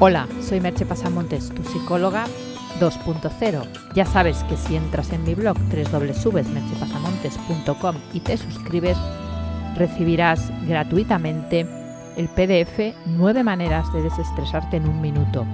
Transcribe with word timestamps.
Hola, 0.00 0.28
soy 0.40 0.60
Merche 0.60 0.86
Pasamontes, 0.86 1.48
tu 1.48 1.64
psicóloga 1.64 2.26
2.0. 2.78 3.66
Ya 3.96 4.06
sabes 4.06 4.44
que 4.44 4.56
si 4.56 4.76
entras 4.76 5.10
en 5.10 5.24
mi 5.24 5.34
blog 5.34 5.58
www.merchepasamontes.com 5.58 7.96
y 8.12 8.20
te 8.20 8.36
suscribes, 8.36 8.96
recibirás 9.74 10.52
gratuitamente 10.68 11.66
el 12.16 12.28
PDF 12.28 12.94
9 13.06 13.42
maneras 13.42 13.92
de 13.92 14.02
desestresarte 14.02 14.76
en 14.76 14.88
un 14.88 15.00
minuto, 15.00 15.44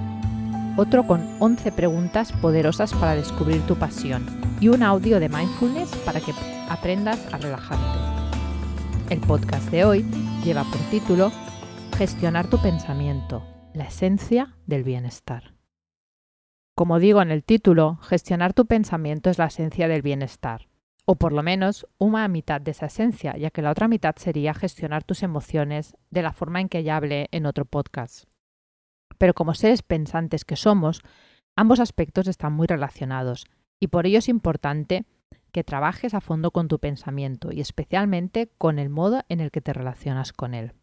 otro 0.77 1.07
con 1.07 1.27
11 1.39 1.71
preguntas 1.71 2.31
poderosas 2.31 2.93
para 2.93 3.15
descubrir 3.15 3.65
tu 3.65 3.77
pasión 3.77 4.27
y 4.59 4.67
un 4.67 4.83
audio 4.83 5.19
de 5.19 5.27
mindfulness 5.27 5.89
para 6.05 6.21
que 6.21 6.35
aprendas 6.69 7.17
a 7.33 7.39
relajarte. 7.39 7.83
El 9.09 9.21
podcast 9.21 9.71
de 9.71 9.85
hoy 9.85 10.05
lleva 10.43 10.63
por 10.65 10.77
título 10.91 11.31
Gestionar 11.97 12.47
tu 12.47 12.61
pensamiento 12.61 13.54
la 13.75 13.85
esencia 13.85 14.55
del 14.65 14.83
bienestar. 14.83 15.53
Como 16.77 16.97
digo 16.97 17.21
en 17.21 17.29
el 17.29 17.43
título, 17.43 17.97
gestionar 17.97 18.53
tu 18.53 18.67
pensamiento 18.67 19.29
es 19.29 19.37
la 19.37 19.47
esencia 19.47 19.89
del 19.89 20.01
bienestar, 20.01 20.69
o 21.03 21.15
por 21.15 21.33
lo 21.33 21.43
menos 21.43 21.85
una 21.97 22.25
mitad 22.29 22.61
de 22.61 22.71
esa 22.71 22.85
esencia, 22.85 23.35
ya 23.35 23.51
que 23.51 23.61
la 23.61 23.71
otra 23.71 23.89
mitad 23.89 24.15
sería 24.15 24.53
gestionar 24.53 25.03
tus 25.03 25.23
emociones 25.23 25.97
de 26.09 26.21
la 26.21 26.31
forma 26.31 26.61
en 26.61 26.69
que 26.69 26.83
ya 26.83 26.95
hablé 26.95 27.27
en 27.31 27.45
otro 27.45 27.65
podcast. 27.65 28.29
Pero 29.17 29.33
como 29.33 29.53
seres 29.53 29.81
pensantes 29.81 30.45
que 30.45 30.55
somos, 30.55 31.01
ambos 31.57 31.81
aspectos 31.81 32.29
están 32.29 32.53
muy 32.53 32.67
relacionados, 32.67 33.45
y 33.81 33.87
por 33.87 34.05
ello 34.05 34.19
es 34.19 34.29
importante 34.29 35.03
que 35.51 35.65
trabajes 35.65 36.13
a 36.13 36.21
fondo 36.21 36.51
con 36.51 36.69
tu 36.69 36.79
pensamiento 36.79 37.51
y 37.51 37.59
especialmente 37.59 38.49
con 38.57 38.79
el 38.79 38.89
modo 38.89 39.23
en 39.27 39.41
el 39.41 39.51
que 39.51 39.59
te 39.59 39.73
relacionas 39.73 40.31
con 40.31 40.53
él. 40.53 40.73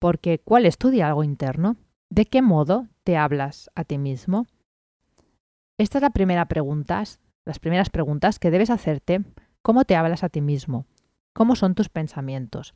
Porque 0.00 0.38
¿cuál 0.38 0.64
es 0.66 0.78
tu 0.78 0.88
diálogo 0.88 1.22
interno? 1.22 1.76
¿De 2.08 2.24
qué 2.24 2.42
modo 2.42 2.88
te 3.04 3.16
hablas 3.16 3.70
a 3.74 3.84
ti 3.84 3.98
mismo? 3.98 4.46
Esta 5.78 5.98
es 5.98 6.02
la 6.02 6.10
primera 6.10 6.46
pregunta, 6.46 7.04
las 7.44 7.58
primeras 7.58 7.90
preguntas 7.90 8.38
que 8.38 8.50
debes 8.50 8.70
hacerte. 8.70 9.22
¿Cómo 9.62 9.84
te 9.84 9.96
hablas 9.96 10.24
a 10.24 10.30
ti 10.30 10.40
mismo? 10.40 10.86
¿Cómo 11.34 11.54
son 11.54 11.74
tus 11.74 11.90
pensamientos? 11.90 12.74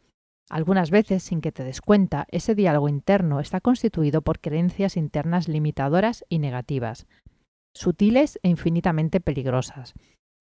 Algunas 0.50 0.90
veces, 0.90 1.22
sin 1.22 1.40
que 1.40 1.52
te 1.52 1.64
des 1.64 1.80
cuenta, 1.80 2.26
ese 2.30 2.54
diálogo 2.54 2.90
interno 2.90 3.40
está 3.40 3.60
constituido 3.62 4.20
por 4.20 4.40
creencias 4.40 4.98
internas 4.98 5.48
limitadoras 5.48 6.26
y 6.28 6.38
negativas, 6.38 7.06
sutiles 7.74 8.38
e 8.42 8.50
infinitamente 8.50 9.20
peligrosas, 9.20 9.94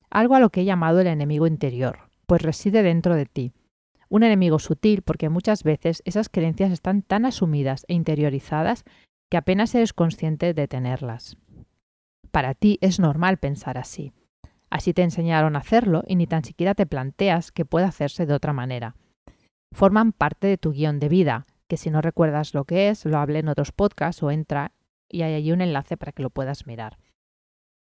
algo 0.09 0.35
a 0.35 0.41
lo 0.41 0.50
que 0.50 0.61
he 0.61 0.66
llamado 0.66 1.00
el 1.00 1.07
enemigo 1.07 1.47
interior, 1.47 2.09
pues 2.27 2.41
reside 2.41 2.83
dentro 2.83 3.16
de 3.16 3.25
ti, 3.25 3.53
un 4.14 4.22
enemigo 4.22 4.59
sutil 4.59 5.02
porque 5.02 5.30
muchas 5.30 5.64
veces 5.64 6.03
esas 6.06 6.30
creencias 6.30 6.72
están 6.72 7.02
tan 7.02 7.25
asumidas 7.25 7.83
e 7.88 7.95
interiorizadas 7.95 8.86
que 9.31 9.38
apenas 9.38 9.73
eres 9.73 9.92
consciente 9.92 10.53
de 10.53 10.67
tenerlas. 10.67 11.36
Para 12.30 12.53
ti 12.53 12.78
es 12.81 13.00
normal 13.00 13.38
pensar 13.38 13.80
así. 13.80 14.14
Así 14.69 14.94
te 14.94 15.02
enseñaron 15.02 15.56
a 15.56 15.59
hacerlo 15.59 16.03
y 16.06 16.16
ni 16.16 16.28
tan 16.28 16.44
siquiera 16.44 16.75
te 16.75 16.86
planteas 16.86 17.52
que 17.52 17.66
puede 17.66 17.88
hacerse 17.88 18.28
de 18.28 18.36
otra 18.36 18.53
manera. 18.53 18.95
Forman 19.72 20.11
parte 20.11 20.45
de 20.45 20.59
tu 20.59 20.73
guion 20.73 21.00
de 21.00 21.09
vida, 21.09 21.47
que 21.67 21.78
si 21.78 21.89
no 21.89 22.00
recuerdas 22.00 22.53
lo 22.53 22.66
que 22.66 22.89
es, 22.89 23.06
lo 23.06 23.17
hablé 23.17 23.39
en 23.39 23.47
otros 23.47 23.72
podcasts 23.72 24.22
o 24.22 24.30
entra 24.30 24.73
y 25.09 25.23
hay 25.23 25.34
allí 25.34 25.52
un 25.52 25.61
enlace 25.61 25.97
para 25.97 26.11
que 26.11 26.22
lo 26.22 26.30
puedas 26.30 26.67
mirar. 26.67 27.00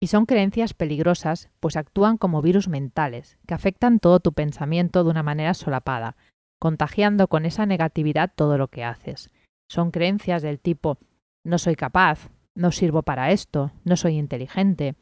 Y 0.02 0.08
son 0.08 0.25
creencias 0.25 0.73
peligrosas, 0.73 1.50
pues 1.59 1.75
actúan 1.75 2.17
como 2.17 2.42
virus 2.42 2.67
mentales, 2.67 3.38
que 3.45 3.53
afectan 3.53 4.00
todo 4.00 4.19
tu 4.19 4.33
pensamiento 4.33 5.03
de 5.03 5.09
una 5.09 5.23
manera 5.23 5.53
solapada, 5.53 6.16
contagiando 6.59 7.28
con 7.28 7.45
esa 7.45 7.66
negatividad 7.66 8.31
todo 8.33 8.58
lo 8.58 8.70
que 8.70 8.83
haces. 8.83 9.30
Son 9.70 9.92
creencias 9.92 10.42
del 10.42 10.59
tipo 10.59 10.97
no 11.44 11.58
soy 11.58 11.75
capaz, 11.75 12.30
no 12.55 12.72
sirvo 12.72 13.03
para 13.03 13.31
esto, 13.31 13.72
no 13.83 13.95
soy 13.95 14.17
inteligente, 14.17 14.95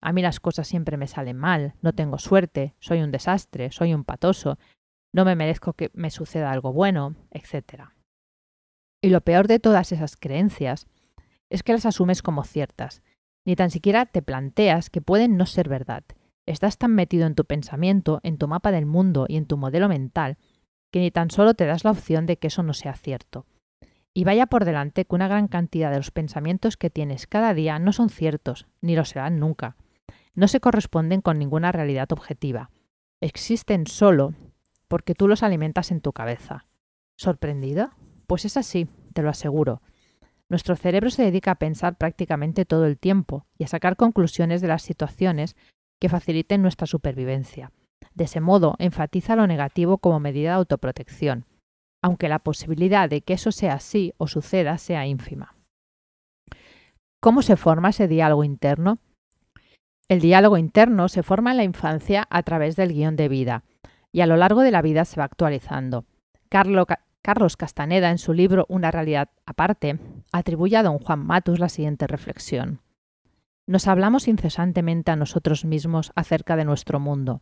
a 0.00 0.12
mí 0.12 0.22
las 0.22 0.40
cosas 0.40 0.66
siempre 0.66 0.96
me 0.96 1.06
salen 1.06 1.36
mal, 1.36 1.74
no 1.80 1.92
tengo 1.92 2.18
suerte, 2.18 2.74
soy 2.80 3.02
un 3.02 3.12
desastre, 3.12 3.70
soy 3.70 3.94
un 3.94 4.04
patoso, 4.04 4.58
no 5.14 5.24
me 5.24 5.36
merezco 5.36 5.74
que 5.74 5.90
me 5.94 6.10
suceda 6.10 6.50
algo 6.50 6.72
bueno, 6.72 7.14
etc. 7.30 7.90
Y 9.00 9.10
lo 9.10 9.20
peor 9.20 9.46
de 9.46 9.60
todas 9.60 9.92
esas 9.92 10.16
creencias 10.16 10.88
es 11.50 11.62
que 11.62 11.72
las 11.72 11.86
asumes 11.86 12.22
como 12.22 12.44
ciertas, 12.44 13.02
ni 13.44 13.56
tan 13.56 13.70
siquiera 13.70 14.06
te 14.06 14.22
planteas 14.22 14.90
que 14.90 15.00
pueden 15.00 15.36
no 15.36 15.46
ser 15.46 15.68
verdad. 15.68 16.04
Estás 16.46 16.78
tan 16.78 16.94
metido 16.94 17.26
en 17.26 17.34
tu 17.34 17.44
pensamiento, 17.44 18.20
en 18.22 18.38
tu 18.38 18.48
mapa 18.48 18.72
del 18.72 18.86
mundo 18.86 19.26
y 19.28 19.36
en 19.36 19.46
tu 19.46 19.56
modelo 19.56 19.88
mental, 19.88 20.38
que 20.90 21.00
ni 21.00 21.10
tan 21.10 21.30
solo 21.30 21.54
te 21.54 21.66
das 21.66 21.84
la 21.84 21.92
opción 21.92 22.26
de 22.26 22.36
que 22.36 22.48
eso 22.48 22.62
no 22.62 22.74
sea 22.74 22.94
cierto. 22.94 23.46
Y 24.14 24.24
vaya 24.24 24.46
por 24.46 24.64
delante 24.64 25.04
que 25.04 25.14
una 25.14 25.28
gran 25.28 25.48
cantidad 25.48 25.90
de 25.90 25.96
los 25.96 26.10
pensamientos 26.10 26.76
que 26.76 26.90
tienes 26.90 27.26
cada 27.26 27.54
día 27.54 27.78
no 27.78 27.92
son 27.92 28.10
ciertos, 28.10 28.66
ni 28.80 28.94
lo 28.94 29.04
serán 29.04 29.38
nunca. 29.38 29.76
No 30.34 30.48
se 30.48 30.60
corresponden 30.60 31.20
con 31.20 31.38
ninguna 31.38 31.72
realidad 31.72 32.12
objetiva. 32.12 32.70
Existen 33.20 33.86
solo 33.86 34.34
porque 34.88 35.14
tú 35.14 35.28
los 35.28 35.42
alimentas 35.42 35.90
en 35.90 36.00
tu 36.00 36.12
cabeza. 36.12 36.66
¿Sorprendido? 37.16 37.90
Pues 38.26 38.44
es 38.44 38.56
así, 38.56 38.88
te 39.14 39.22
lo 39.22 39.30
aseguro. 39.30 39.80
Nuestro 40.52 40.76
cerebro 40.76 41.08
se 41.08 41.22
dedica 41.22 41.52
a 41.52 41.54
pensar 41.54 41.96
prácticamente 41.96 42.66
todo 42.66 42.84
el 42.84 42.98
tiempo 42.98 43.46
y 43.56 43.64
a 43.64 43.68
sacar 43.68 43.96
conclusiones 43.96 44.60
de 44.60 44.68
las 44.68 44.82
situaciones 44.82 45.56
que 45.98 46.10
faciliten 46.10 46.60
nuestra 46.60 46.86
supervivencia. 46.86 47.72
De 48.12 48.24
ese 48.24 48.42
modo, 48.42 48.74
enfatiza 48.78 49.34
lo 49.34 49.46
negativo 49.46 49.96
como 49.96 50.20
medida 50.20 50.50
de 50.50 50.56
autoprotección, 50.56 51.46
aunque 52.02 52.28
la 52.28 52.38
posibilidad 52.38 53.08
de 53.08 53.22
que 53.22 53.32
eso 53.32 53.50
sea 53.50 53.72
así 53.72 54.12
o 54.18 54.26
suceda 54.26 54.76
sea 54.76 55.06
ínfima. 55.06 55.56
¿Cómo 57.22 57.40
se 57.40 57.56
forma 57.56 57.88
ese 57.88 58.06
diálogo 58.06 58.44
interno? 58.44 58.98
El 60.06 60.20
diálogo 60.20 60.58
interno 60.58 61.08
se 61.08 61.22
forma 61.22 61.52
en 61.52 61.56
la 61.56 61.64
infancia 61.64 62.26
a 62.28 62.42
través 62.42 62.76
del 62.76 62.92
guion 62.92 63.16
de 63.16 63.30
vida 63.30 63.64
y 64.12 64.20
a 64.20 64.26
lo 64.26 64.36
largo 64.36 64.60
de 64.60 64.70
la 64.70 64.82
vida 64.82 65.06
se 65.06 65.18
va 65.18 65.24
actualizando. 65.24 66.04
Carlos 67.22 67.56
Castaneda, 67.56 68.10
en 68.10 68.18
su 68.18 68.32
libro 68.32 68.66
Una 68.68 68.90
realidad 68.90 69.30
aparte, 69.46 69.98
atribuye 70.32 70.76
a 70.76 70.82
don 70.82 70.98
Juan 70.98 71.24
Matus 71.24 71.60
la 71.60 71.68
siguiente 71.68 72.08
reflexión. 72.08 72.80
Nos 73.64 73.86
hablamos 73.86 74.26
incesantemente 74.26 75.12
a 75.12 75.16
nosotros 75.16 75.64
mismos 75.64 76.10
acerca 76.16 76.56
de 76.56 76.64
nuestro 76.64 76.98
mundo. 76.98 77.40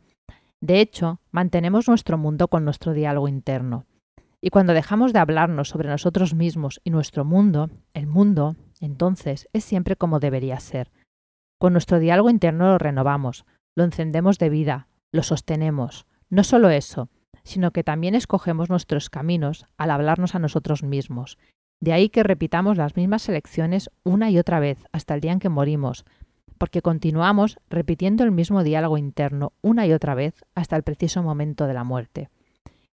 De 0.60 0.80
hecho, 0.80 1.20
mantenemos 1.30 1.88
nuestro 1.88 2.18
mundo 2.18 2.48
con 2.48 2.66
nuestro 2.66 2.92
diálogo 2.92 3.26
interno. 3.26 3.86
Y 4.42 4.50
cuando 4.50 4.74
dejamos 4.74 5.14
de 5.14 5.18
hablarnos 5.18 5.70
sobre 5.70 5.88
nosotros 5.88 6.34
mismos 6.34 6.82
y 6.84 6.90
nuestro 6.90 7.24
mundo, 7.24 7.70
el 7.94 8.06
mundo, 8.06 8.56
entonces, 8.80 9.48
es 9.54 9.64
siempre 9.64 9.96
como 9.96 10.20
debería 10.20 10.60
ser. 10.60 10.90
Con 11.58 11.72
nuestro 11.72 11.98
diálogo 11.98 12.28
interno 12.28 12.66
lo 12.66 12.78
renovamos, 12.78 13.46
lo 13.74 13.84
encendemos 13.84 14.38
de 14.38 14.50
vida, 14.50 14.88
lo 15.12 15.22
sostenemos. 15.22 16.06
No 16.28 16.44
solo 16.44 16.68
eso, 16.68 17.08
sino 17.44 17.70
que 17.70 17.84
también 17.84 18.14
escogemos 18.14 18.70
nuestros 18.70 19.10
caminos 19.10 19.66
al 19.76 19.90
hablarnos 19.90 20.34
a 20.34 20.38
nosotros 20.38 20.82
mismos. 20.82 21.38
De 21.80 21.92
ahí 21.92 22.08
que 22.10 22.22
repitamos 22.22 22.76
las 22.76 22.96
mismas 22.96 23.28
elecciones 23.28 23.90
una 24.04 24.30
y 24.30 24.38
otra 24.38 24.60
vez 24.60 24.78
hasta 24.92 25.14
el 25.14 25.20
día 25.20 25.32
en 25.32 25.38
que 25.38 25.48
morimos, 25.48 26.04
porque 26.58 26.82
continuamos 26.82 27.58
repitiendo 27.70 28.22
el 28.22 28.32
mismo 28.32 28.62
diálogo 28.62 28.98
interno 28.98 29.52
una 29.62 29.86
y 29.86 29.92
otra 29.92 30.14
vez 30.14 30.44
hasta 30.54 30.76
el 30.76 30.82
preciso 30.82 31.22
momento 31.22 31.66
de 31.66 31.74
la 31.74 31.84
muerte. 31.84 32.28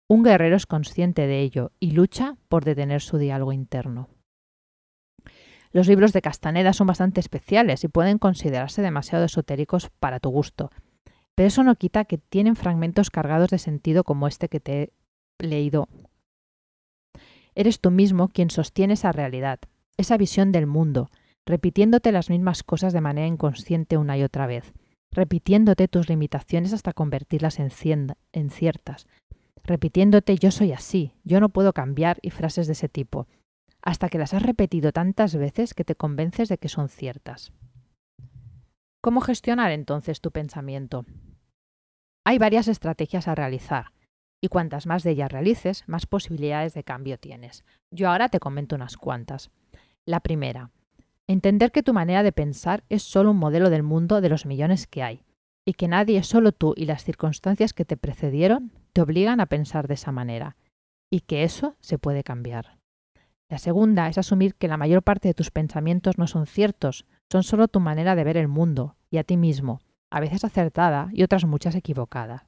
Un 0.08 0.24
guerrero 0.24 0.56
es 0.56 0.66
consciente 0.66 1.28
de 1.28 1.42
ello 1.42 1.72
y 1.82 1.92
lucha 1.92 2.38
por 2.48 2.64
detener 2.64 3.02
su 3.02 3.18
diálogo 3.18 3.52
interno. 3.52 4.08
Los 5.74 5.90
libros 5.90 6.14
de 6.14 6.22
Castaneda 6.22 6.72
son 6.72 6.88
bastante 6.88 7.20
especiales 7.20 7.84
y 7.84 7.90
pueden 7.90 8.20
considerarse 8.20 8.82
demasiado 8.82 9.26
esotéricos 9.26 9.90
para 10.00 10.22
tu 10.22 10.30
gusto, 10.30 10.72
pero 11.38 11.50
eso 11.50 11.62
no 11.62 11.76
quita 11.76 12.06
que 12.06 12.18
tienen 12.18 12.56
fragmentos 12.56 13.12
cargados 13.12 13.52
de 13.52 13.60
sentido 13.60 14.04
como 14.04 14.28
este 14.28 14.50
que 14.50 14.60
te 14.60 14.82
he 14.82 14.92
leído. 15.38 15.88
Eres 17.54 17.80
tú 17.80 17.92
mismo 17.92 18.30
quien 18.30 18.50
sostiene 18.50 18.96
esa 18.96 19.12
realidad, 19.12 19.60
esa 19.98 20.18
visión 20.18 20.52
del 20.52 20.66
mundo, 20.66 21.12
repitiéndote 21.46 22.12
las 22.12 22.32
mismas 22.32 22.64
cosas 22.64 22.92
de 22.92 23.02
manera 23.02 23.28
inconsciente 23.28 23.98
una 23.98 24.18
y 24.18 24.24
otra 24.24 24.48
vez, 24.48 24.74
repitiéndote 25.12 25.88
tus 25.88 26.10
limitaciones 26.10 26.74
hasta 26.74 26.92
convertirlas 26.92 27.60
en, 27.60 27.70
en 28.34 28.50
ciertas, 28.50 29.06
repitiéndote 29.64 30.38
yo 30.38 30.50
soy 30.50 30.72
así, 30.72 31.14
yo 31.24 31.40
no 31.40 31.50
puedo 31.50 31.72
cambiar 31.72 32.18
y 32.24 32.32
frases 32.32 32.66
de 32.66 32.74
ese 32.74 32.90
tipo, 32.90 33.28
hasta 33.84 34.10
que 34.10 34.18
las 34.18 34.34
has 34.34 34.42
repetido 34.42 34.92
tantas 34.92 35.36
veces 35.36 35.76
que 35.76 35.84
te 35.84 35.94
convences 35.94 36.50
de 36.50 36.58
que 36.58 36.68
son 36.68 36.90
ciertas. 36.90 37.54
¿Cómo 39.02 39.22
gestionar 39.22 39.72
entonces 39.72 40.20
tu 40.20 40.32
pensamiento? 40.32 41.06
Hay 42.28 42.40
varias 42.40 42.68
estrategias 42.68 43.30
a 43.30 43.36
realizar 43.36 43.94
y 44.42 44.50
cuantas 44.50 44.86
más 44.86 45.04
de 45.04 45.12
ellas 45.12 45.32
realices, 45.32 45.86
más 45.88 46.06
posibilidades 46.06 46.74
de 46.74 46.84
cambio 46.84 47.18
tienes. 47.18 47.64
Yo 47.90 48.10
ahora 48.10 48.28
te 48.28 48.42
comento 48.42 48.76
unas 48.76 48.98
cuantas. 48.98 49.50
La 50.06 50.20
primera, 50.20 50.72
entender 51.26 51.72
que 51.72 51.84
tu 51.84 51.94
manera 51.94 52.24
de 52.24 52.34
pensar 52.34 52.84
es 52.90 53.02
solo 53.02 53.32
un 53.32 53.38
modelo 53.38 53.70
del 53.70 53.82
mundo 53.82 54.20
de 54.20 54.28
los 54.28 54.46
millones 54.46 54.88
que 54.88 55.04
hay 55.04 55.24
y 55.66 55.76
que 55.76 55.88
nadie, 55.88 56.22
solo 56.22 56.52
tú 56.52 56.74
y 56.76 56.84
las 56.84 57.06
circunstancias 57.06 57.72
que 57.72 57.86
te 57.86 57.96
precedieron, 57.96 58.74
te 58.92 59.00
obligan 59.00 59.40
a 59.40 59.46
pensar 59.46 59.88
de 59.88 59.94
esa 59.94 60.12
manera 60.12 60.58
y 61.10 61.22
que 61.22 61.44
eso 61.44 61.78
se 61.80 61.98
puede 61.98 62.26
cambiar. 62.26 62.78
La 63.50 63.58
segunda 63.58 64.10
es 64.10 64.18
asumir 64.18 64.56
que 64.56 64.68
la 64.68 64.76
mayor 64.76 65.02
parte 65.02 65.30
de 65.30 65.34
tus 65.34 65.50
pensamientos 65.50 66.18
no 66.18 66.28
son 66.28 66.46
ciertos, 66.46 67.06
son 67.32 67.44
solo 67.44 67.70
tu 67.70 67.80
manera 67.80 68.16
de 68.16 68.26
ver 68.26 68.36
el 68.36 68.50
mundo 68.50 68.98
y 69.10 69.16
a 69.16 69.24
ti 69.24 69.38
mismo, 69.38 69.80
a 70.10 70.20
veces 70.20 70.44
acertada 70.44 71.10
y 71.12 71.24
otras 71.24 71.46
muchas 71.46 71.76
equivocadas. 71.76 72.46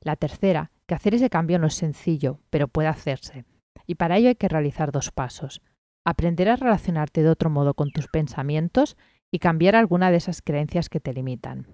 La 0.00 0.16
tercera, 0.16 0.70
que 0.86 0.94
hacer 0.94 1.14
ese 1.14 1.30
cambio 1.30 1.58
no 1.58 1.66
es 1.66 1.74
sencillo, 1.74 2.40
pero 2.50 2.68
puede 2.68 2.88
hacerse. 2.88 3.44
Y 3.86 3.96
para 3.96 4.16
ello 4.16 4.28
hay 4.28 4.36
que 4.36 4.48
realizar 4.48 4.92
dos 4.92 5.10
pasos. 5.10 5.60
Aprender 6.04 6.48
a 6.48 6.56
relacionarte 6.56 7.22
de 7.22 7.30
otro 7.30 7.50
modo 7.50 7.74
con 7.74 7.90
tus 7.90 8.06
pensamientos 8.08 8.96
y 9.30 9.40
cambiar 9.40 9.76
alguna 9.76 10.10
de 10.10 10.16
esas 10.16 10.40
creencias 10.42 10.88
que 10.88 11.00
te 11.00 11.12
limitan. 11.12 11.66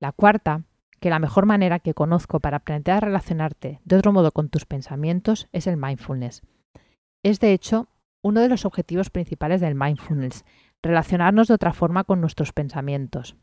La 0.00 0.12
cuarta, 0.12 0.64
que 1.00 1.10
la 1.10 1.18
mejor 1.18 1.46
manera 1.46 1.78
que 1.78 1.94
conozco 1.94 2.40
para 2.40 2.58
aprender 2.58 2.94
a 2.94 3.00
relacionarte 3.00 3.80
de 3.84 3.96
otro 3.96 4.12
modo 4.12 4.32
con 4.32 4.48
tus 4.48 4.66
pensamientos 4.66 5.48
es 5.52 5.66
el 5.66 5.76
mindfulness. 5.76 6.42
Es 7.22 7.40
de 7.40 7.52
hecho 7.52 7.88
uno 8.22 8.40
de 8.40 8.48
los 8.48 8.64
objetivos 8.64 9.10
principales 9.10 9.60
del 9.60 9.74
mindfulness, 9.74 10.44
relacionarnos 10.82 11.48
de 11.48 11.54
otra 11.54 11.72
forma 11.72 12.04
con 12.04 12.20
nuestros 12.20 12.52
pensamientos. 12.52 13.36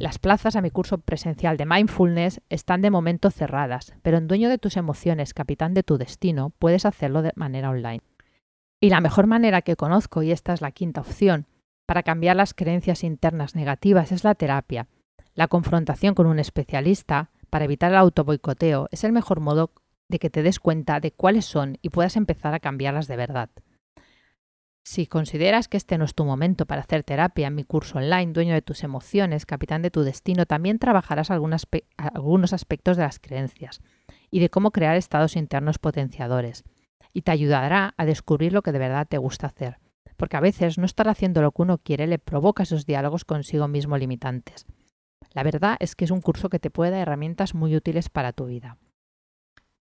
Las 0.00 0.20
plazas 0.20 0.54
a 0.54 0.60
mi 0.60 0.70
curso 0.70 0.98
presencial 0.98 1.56
de 1.56 1.66
mindfulness 1.66 2.40
están 2.50 2.82
de 2.82 2.90
momento 2.90 3.32
cerradas, 3.32 3.94
pero 4.02 4.16
en 4.16 4.28
Dueño 4.28 4.48
de 4.48 4.58
tus 4.58 4.76
emociones, 4.76 5.34
capitán 5.34 5.74
de 5.74 5.82
tu 5.82 5.98
destino, 5.98 6.52
puedes 6.60 6.86
hacerlo 6.86 7.20
de 7.20 7.32
manera 7.34 7.70
online. 7.70 8.02
Y 8.80 8.90
la 8.90 9.00
mejor 9.00 9.26
manera 9.26 9.60
que 9.62 9.74
conozco, 9.74 10.22
y 10.22 10.30
esta 10.30 10.52
es 10.52 10.60
la 10.60 10.70
quinta 10.70 11.00
opción, 11.00 11.46
para 11.84 12.04
cambiar 12.04 12.36
las 12.36 12.54
creencias 12.54 13.02
internas 13.02 13.56
negativas 13.56 14.12
es 14.12 14.22
la 14.22 14.36
terapia. 14.36 14.86
La 15.34 15.48
confrontación 15.48 16.14
con 16.14 16.26
un 16.26 16.38
especialista 16.38 17.30
para 17.50 17.64
evitar 17.64 17.90
el 17.90 17.96
autoboicoteo 17.96 18.86
es 18.92 19.02
el 19.02 19.10
mejor 19.10 19.40
modo 19.40 19.72
de 20.08 20.20
que 20.20 20.30
te 20.30 20.44
des 20.44 20.60
cuenta 20.60 21.00
de 21.00 21.10
cuáles 21.10 21.44
son 21.44 21.76
y 21.82 21.88
puedas 21.88 22.14
empezar 22.14 22.54
a 22.54 22.60
cambiarlas 22.60 23.08
de 23.08 23.16
verdad. 23.16 23.50
Si 24.90 25.06
consideras 25.06 25.68
que 25.68 25.76
este 25.76 25.98
no 25.98 26.06
es 26.06 26.14
tu 26.14 26.24
momento 26.24 26.64
para 26.64 26.80
hacer 26.80 27.04
terapia 27.04 27.48
en 27.48 27.54
mi 27.54 27.62
curso 27.62 27.98
online, 27.98 28.32
dueño 28.32 28.54
de 28.54 28.62
tus 28.62 28.84
emociones, 28.84 29.44
capitán 29.44 29.82
de 29.82 29.90
tu 29.90 30.00
destino, 30.00 30.46
también 30.46 30.78
trabajarás 30.78 31.30
algunos 31.30 32.52
aspectos 32.54 32.96
de 32.96 33.02
las 33.02 33.18
creencias 33.18 33.82
y 34.30 34.40
de 34.40 34.48
cómo 34.48 34.70
crear 34.70 34.96
estados 34.96 35.36
internos 35.36 35.78
potenciadores. 35.78 36.64
Y 37.12 37.20
te 37.20 37.32
ayudará 37.32 37.92
a 37.98 38.06
descubrir 38.06 38.54
lo 38.54 38.62
que 38.62 38.72
de 38.72 38.78
verdad 38.78 39.06
te 39.06 39.18
gusta 39.18 39.48
hacer 39.48 39.76
porque 40.16 40.38
a 40.38 40.40
veces 40.40 40.78
no 40.78 40.86
estar 40.86 41.06
haciendo 41.06 41.42
lo 41.42 41.52
que 41.52 41.62
uno 41.62 41.76
quiere 41.76 42.06
le 42.06 42.18
provoca 42.18 42.62
esos 42.62 42.86
diálogos 42.86 43.26
consigo 43.26 43.68
mismo 43.68 43.98
limitantes. 43.98 44.66
La 45.34 45.42
verdad 45.42 45.76
es 45.80 45.94
que 45.96 46.06
es 46.06 46.10
un 46.10 46.22
curso 46.22 46.48
que 46.48 46.58
te 46.58 46.70
puede 46.70 46.92
dar 46.92 47.00
herramientas 47.00 47.54
muy 47.54 47.76
útiles 47.76 48.08
para 48.08 48.32
tu 48.32 48.46
vida. 48.46 48.78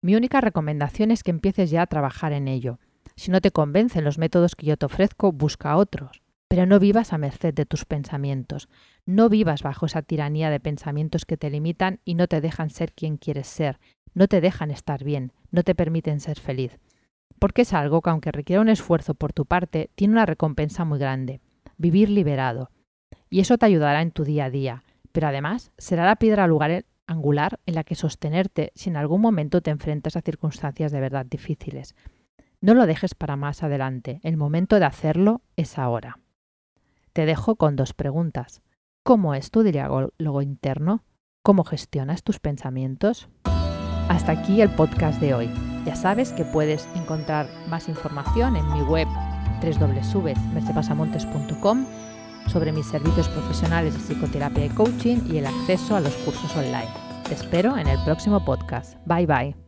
Mi 0.01 0.15
única 0.15 0.42
recomendación 0.42 1.12
es 1.12 1.24
que 1.24 1.31
empieces 1.31 1.71
ya 1.71 1.81
a 1.81 1.88
trabajar 1.88 2.33
en 2.33 2.50
ello. 2.50 2.77
Si 3.15 3.31
no 3.31 3.42
te 3.42 3.51
convencen 3.51 4.04
los 4.04 4.18
métodos 4.18 4.56
que 4.56 4.65
yo 4.65 4.77
te 4.77 4.86
ofrezco, 4.86 5.31
busca 5.31 5.75
otros. 5.77 6.21
Pero 6.50 6.65
no 6.65 6.80
vivas 6.80 7.13
a 7.13 7.18
merced 7.18 7.54
de 7.54 7.65
tus 7.65 7.86
pensamientos. 7.86 8.69
No 9.06 9.30
vivas 9.30 9.63
bajo 9.63 9.86
esa 9.86 10.01
tiranía 10.01 10.50
de 10.50 10.59
pensamientos 10.59 11.25
que 11.25 11.38
te 11.38 11.50
limitan 11.50 12.00
y 12.06 12.15
no 12.15 12.27
te 12.27 12.42
dejan 12.42 12.69
ser 12.69 12.94
quien 12.94 13.18
quieres 13.18 13.48
ser. 13.48 13.80
No 14.13 14.27
te 14.27 14.42
dejan 14.42 14.71
estar 14.71 15.04
bien. 15.04 15.33
No 15.51 15.63
te 15.63 15.75
permiten 15.75 16.19
ser 16.19 16.39
feliz 16.39 16.80
porque 17.39 17.63
es 17.63 17.74
algo 17.74 18.01
que 18.01 18.09
aunque 18.09 18.31
requiera 18.31 18.62
un 18.62 18.69
esfuerzo 18.69 19.13
por 19.13 19.33
tu 19.33 19.45
parte, 19.45 19.89
tiene 19.95 20.13
una 20.13 20.25
recompensa 20.25 20.86
muy 20.86 21.00
grande, 21.00 21.42
vivir 21.77 22.09
liberado. 22.09 22.71
Y 23.30 23.39
eso 23.39 23.57
te 23.57 23.65
ayudará 23.65 24.01
en 24.01 24.12
tu 24.12 24.24
día 24.24 24.45
a 24.45 24.50
día, 24.50 24.83
pero 25.12 25.27
además 25.27 25.71
será 25.77 26.06
la 26.06 26.15
piedra 26.15 26.48
lugar 26.48 26.86
angular 27.07 27.59
en 27.65 27.75
la 27.75 27.83
que 27.83 27.95
sostenerte 27.95 28.71
si 28.75 28.89
en 28.89 28.98
algún 28.98 29.21
momento 29.21 29.62
te 29.62 29.71
enfrentas 29.71 30.18
a 30.18 30.21
circunstancias 30.21 30.92
de 30.92 31.00
verdad 31.00 31.25
difíciles. 31.25 31.95
No 32.62 32.74
lo 32.74 32.88
dejes 32.88 33.13
para 33.13 33.36
más 33.36 33.63
adelante, 33.63 34.21
el 34.24 34.38
momento 34.38 34.80
de 34.80 34.86
hacerlo 34.86 35.42
es 35.56 35.77
ahora. 35.77 36.19
Te 37.13 37.25
dejo 37.25 37.56
con 37.56 37.75
dos 37.75 37.94
preguntas. 37.94 38.62
¿Cómo 39.04 39.36
es 39.36 39.51
tu 39.51 39.62
diálogo 39.63 40.42
interno? 40.42 41.04
¿Cómo 41.44 41.63
gestionas 41.63 42.24
tus 42.24 42.39
pensamientos? 42.39 43.30
Hasta 44.09 44.31
aquí 44.31 44.62
el 44.62 44.69
podcast 44.69 45.19
de 45.21 45.33
hoy. 45.33 45.50
Ya 45.86 45.95
sabes 45.95 46.31
que 46.33 46.45
puedes 46.45 46.88
encontrar 46.95 47.48
más 47.69 47.88
información 47.88 48.56
en 48.56 48.74
mi 48.74 48.81
web 48.81 49.07
www.mercepasamontes.com 49.62 51.86
sobre 52.48 52.71
mis 52.71 52.88
servicios 52.88 53.30
profesionales 53.30 53.94
de 53.94 54.00
psicoterapia 54.00 54.65
y 54.65 54.69
coaching 54.69 55.18
y 55.27 55.38
el 55.38 55.45
acceso 55.45 55.95
a 55.95 56.01
los 56.01 56.15
cursos 56.18 56.56
online. 56.56 56.89
Te 57.27 57.36
espero 57.36 57.77
en 57.77 57.88
el 57.88 58.00
próximo 58.04 58.44
podcast. 58.44 58.98
Bye 59.06 59.25
bye. 59.25 59.67